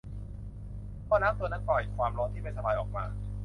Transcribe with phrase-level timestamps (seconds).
[1.07, 3.03] หม้อน้ำตัวนั้นปล่อยความร้อนที่ไม่สบายออกมา